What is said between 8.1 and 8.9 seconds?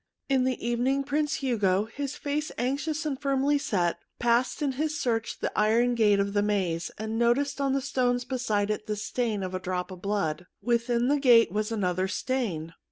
beside it